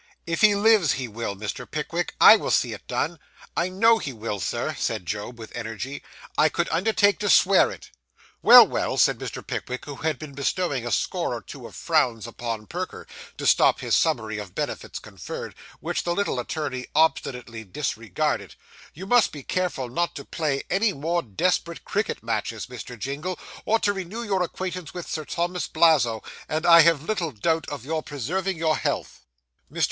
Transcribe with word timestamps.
If 0.25 0.41
he 0.41 0.55
lives, 0.55 0.93
he 0.93 1.07
will, 1.07 1.35
Mr. 1.35 1.69
Pickwick. 1.69 2.15
I 2.19 2.35
will 2.35 2.49
see 2.49 2.73
it 2.73 2.87
done. 2.87 3.19
I 3.55 3.69
know 3.69 3.99
he 3.99 4.11
will, 4.11 4.39
Sir,' 4.39 4.73
said 4.75 5.05
Job, 5.05 5.37
with 5.37 5.55
energy. 5.55 6.01
'I 6.39 6.49
could 6.49 6.67
undertake 6.69 7.19
to 7.19 7.29
swear 7.29 7.69
it.' 7.69 7.91
'Well, 8.41 8.65
well,' 8.65 8.97
said 8.97 9.19
Mr. 9.19 9.45
Pickwick, 9.45 9.85
who 9.85 9.97
had 9.97 10.17
been 10.17 10.33
bestowing 10.33 10.87
a 10.87 10.91
score 10.91 11.35
or 11.35 11.41
two 11.43 11.67
of 11.67 11.75
frowns 11.75 12.25
upon 12.25 12.65
Perker, 12.65 13.05
to 13.37 13.45
stop 13.45 13.79
his 13.81 13.93
summary 13.95 14.39
of 14.39 14.55
benefits 14.55 14.97
conferred, 14.97 15.53
which 15.81 16.01
the 16.03 16.15
little 16.15 16.39
attorney 16.39 16.87
obstinately 16.95 17.63
disregarded, 17.63 18.55
'you 18.95 19.05
must 19.05 19.31
be 19.31 19.43
careful 19.43 19.87
not 19.87 20.15
to 20.15 20.25
play 20.25 20.63
any 20.71 20.93
more 20.93 21.21
desperate 21.21 21.85
cricket 21.85 22.23
matches, 22.23 22.65
Mr. 22.65 22.97
Jingle, 22.97 23.37
or 23.65 23.77
to 23.77 23.93
renew 23.93 24.23
your 24.23 24.41
acquaintance 24.41 24.95
with 24.95 25.07
Sir 25.07 25.25
Thomas 25.25 25.67
Blazo, 25.67 26.23
and 26.49 26.65
I 26.65 26.81
have 26.81 27.03
little 27.03 27.29
doubt 27.31 27.69
of 27.69 27.85
your 27.85 28.01
preserving 28.01 28.57
your 28.57 28.77
health.' 28.77 29.19
Mr. 29.71 29.79